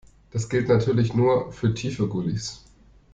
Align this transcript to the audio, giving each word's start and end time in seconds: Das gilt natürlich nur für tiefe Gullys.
Das 0.31 0.49
gilt 0.49 0.67
natürlich 0.67 1.13
nur 1.13 1.51
für 1.51 1.75
tiefe 1.75 2.07
Gullys. 2.07 2.63